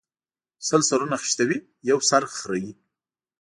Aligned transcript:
سل 0.67 0.81
سرونه 0.89 1.15
خشتوي، 1.21 1.57
يو 1.89 1.99
سر 2.09 2.23
خريي 2.39 2.71